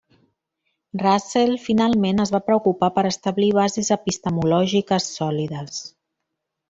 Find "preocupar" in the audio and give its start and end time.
2.47-2.91